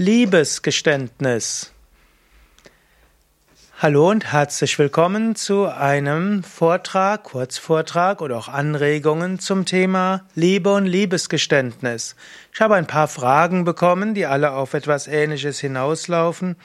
[0.00, 1.72] Liebesgeständnis.
[3.80, 10.86] Hallo und herzlich willkommen zu einem Vortrag, Kurzvortrag oder auch Anregungen zum Thema Liebe und
[10.86, 12.16] Liebesgeständnis.
[12.50, 16.56] Ich habe ein paar Fragen bekommen, die alle auf etwas Ähnliches hinauslaufen.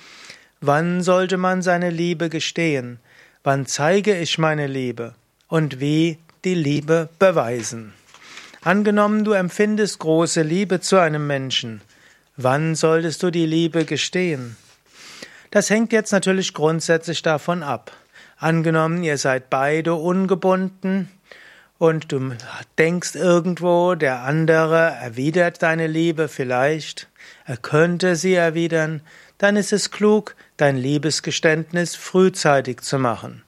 [0.61, 3.01] Wann sollte man seine Liebe gestehen?
[3.43, 5.13] Wann zeige ich meine Liebe?
[5.49, 7.91] Und wie die Liebe beweisen?
[8.61, 11.81] Angenommen, du empfindest große Liebe zu einem Menschen.
[12.37, 14.57] Wann solltest du die Liebe gestehen?
[15.51, 17.93] Das hängt jetzt natürlich grundsätzlich davon ab.
[18.37, 21.09] Angenommen, ihr seid beide ungebunden
[21.77, 22.33] und du
[22.77, 27.07] denkst irgendwo, der andere erwidert deine Liebe vielleicht,
[27.45, 28.99] er könnte sie erwidern,
[29.37, 33.43] dann ist es klug, dein Liebesgeständnis frühzeitig zu machen.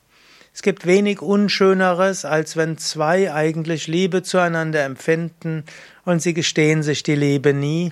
[0.54, 5.66] Es gibt wenig Unschöneres, als wenn zwei eigentlich Liebe zueinander empfinden
[6.06, 7.92] und sie gestehen sich die Liebe nie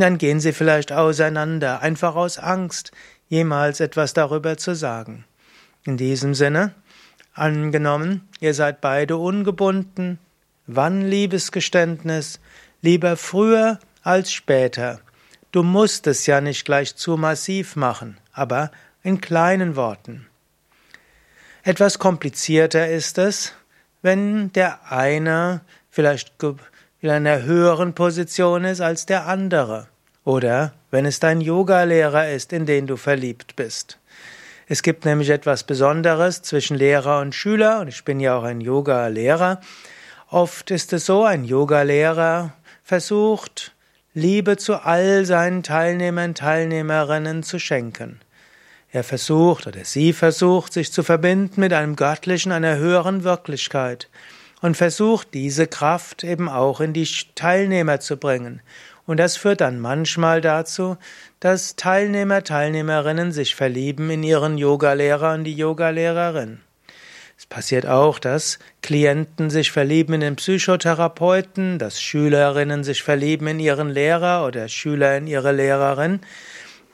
[0.00, 2.90] dann gehen sie vielleicht auseinander, einfach aus Angst,
[3.28, 5.24] jemals etwas darüber zu sagen.
[5.84, 6.74] In diesem Sinne,
[7.32, 10.18] angenommen, ihr seid beide ungebunden,
[10.66, 12.40] wann Liebesgeständnis?
[12.82, 15.00] Lieber früher als später.
[15.52, 18.70] Du musst es ja nicht gleich zu massiv machen, aber
[19.02, 20.26] in kleinen Worten.
[21.62, 23.52] Etwas komplizierter ist es,
[24.02, 25.60] wenn der eine
[25.90, 26.38] vielleicht
[27.04, 29.88] in einer höheren Position ist als der andere.
[30.24, 33.98] Oder wenn es dein Yogalehrer ist, in den du verliebt bist.
[34.68, 38.62] Es gibt nämlich etwas Besonderes zwischen Lehrer und Schüler, und ich bin ja auch ein
[38.62, 39.60] Yoga-Lehrer.
[40.30, 43.72] Oft ist es so, ein Yogalehrer versucht,
[44.14, 48.20] Liebe zu all seinen Teilnehmern, Teilnehmerinnen zu schenken.
[48.92, 54.08] Er versucht oder sie versucht, sich zu verbinden mit einem göttlichen, einer höheren Wirklichkeit
[54.64, 58.62] und versucht diese Kraft eben auch in die Teilnehmer zu bringen.
[59.04, 60.96] Und das führt dann manchmal dazu,
[61.38, 66.62] dass Teilnehmer, Teilnehmerinnen sich verlieben in ihren Yogalehrer und die Yogalehrerin.
[67.36, 73.60] Es passiert auch, dass Klienten sich verlieben in den Psychotherapeuten, dass Schülerinnen sich verlieben in
[73.60, 76.20] ihren Lehrer oder Schüler in ihre Lehrerin.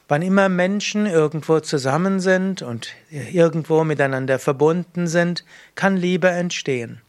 [0.08, 5.44] Wann immer Menschen irgendwo zusammen sind und irgendwo miteinander verbunden sind,
[5.76, 7.00] kann Liebe entstehen.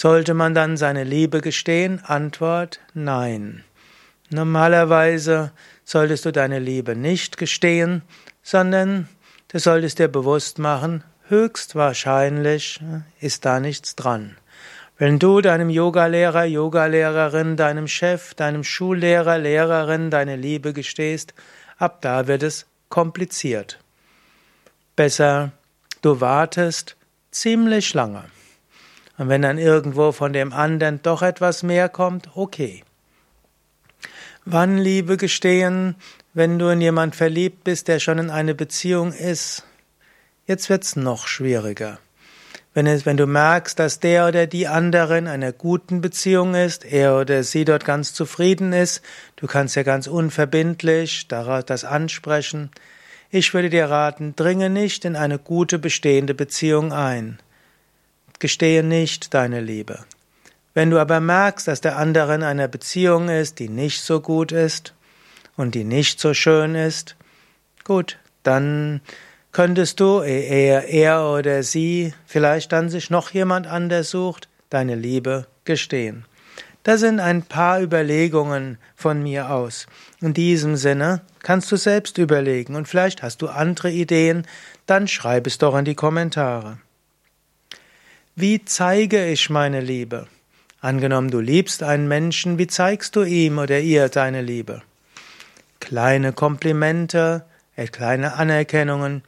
[0.00, 2.00] Sollte man dann seine Liebe gestehen?
[2.04, 3.64] Antwort Nein.
[4.30, 5.50] Normalerweise
[5.82, 8.02] solltest du deine Liebe nicht gestehen,
[8.40, 9.08] sondern
[9.48, 12.78] du solltest dir bewusst machen, höchstwahrscheinlich
[13.20, 14.36] ist da nichts dran.
[14.98, 21.34] Wenn du deinem Yogalehrer, Yogalehrerin, deinem Chef, deinem Schullehrer, Lehrerin deine Liebe gestehst,
[21.76, 23.80] ab da wird es kompliziert.
[24.94, 25.50] Besser,
[26.02, 26.94] du wartest
[27.32, 28.26] ziemlich lange.
[29.18, 32.84] Und wenn dann irgendwo von dem anderen doch etwas mehr kommt, okay.
[34.44, 35.96] Wann Liebe gestehen,
[36.32, 39.64] wenn du in jemand verliebt bist, der schon in eine Beziehung ist?
[40.46, 41.98] Jetzt wird's noch schwieriger.
[42.74, 46.84] Wenn, es, wenn du merkst, dass der oder die andere in einer guten Beziehung ist,
[46.84, 49.02] er oder sie dort ganz zufrieden ist,
[49.34, 52.70] du kannst ja ganz unverbindlich das ansprechen.
[53.30, 57.40] Ich würde dir raten, dringe nicht in eine gute bestehende Beziehung ein
[58.38, 60.04] gestehe nicht deine Liebe.
[60.74, 64.52] Wenn du aber merkst, dass der andere in einer Beziehung ist, die nicht so gut
[64.52, 64.94] ist
[65.56, 67.16] und die nicht so schön ist,
[67.84, 69.00] gut, dann
[69.50, 75.46] könntest du, ehe er oder sie vielleicht dann sich noch jemand anders sucht, deine Liebe
[75.64, 76.24] gestehen.
[76.84, 79.86] Das sind ein paar Überlegungen von mir aus.
[80.20, 84.46] In diesem Sinne kannst du selbst überlegen und vielleicht hast du andere Ideen,
[84.86, 86.78] dann schreib es doch in die Kommentare.
[88.40, 90.28] Wie zeige ich meine Liebe?
[90.80, 94.82] Angenommen, du liebst einen Menschen, wie zeigst du ihm oder ihr deine Liebe?
[95.80, 97.44] Kleine Komplimente,
[97.74, 99.24] äh, kleine Anerkennungen,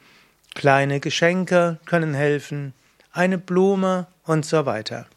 [0.54, 2.72] kleine Geschenke können helfen,
[3.10, 5.08] eine Blume und so weiter.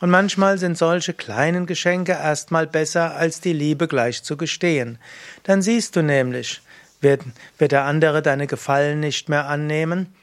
[0.00, 4.96] Und manchmal sind solche kleinen Geschenke erstmal besser, als die Liebe gleich zu gestehen.
[5.42, 6.62] Dann siehst du nämlich,
[7.02, 7.20] wird,
[7.58, 10.14] wird der andere deine Gefallen nicht mehr annehmen,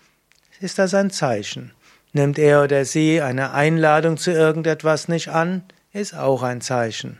[0.59, 1.71] ist das ein Zeichen.
[2.13, 5.63] Nimmt er oder sie eine Einladung zu irgendetwas nicht an,
[5.93, 7.17] ist auch ein Zeichen.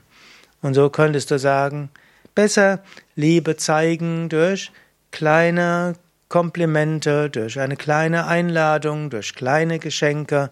[0.60, 1.90] Und so könntest du sagen,
[2.34, 2.82] besser
[3.16, 4.70] Liebe zeigen durch
[5.10, 5.94] kleine
[6.28, 10.50] Komplimente, durch eine kleine Einladung, durch kleine Geschenke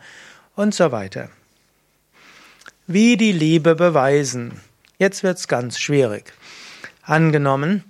[0.54, 1.30] und so weiter.
[2.86, 4.60] Wie die Liebe beweisen.
[4.98, 6.32] Jetzt wird's ganz schwierig.
[7.02, 7.84] Angenommen,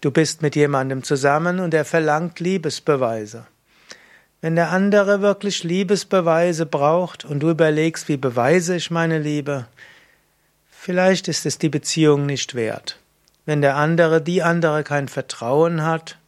[0.00, 3.46] du bist mit jemandem zusammen und er verlangt Liebesbeweise.
[4.40, 9.66] Wenn der andere wirklich Liebesbeweise braucht und du überlegst, wie beweise ich meine Liebe,
[10.70, 12.98] vielleicht ist es die Beziehung nicht wert.
[13.46, 16.18] wenn der andere, die andere kein Vertrauen hat,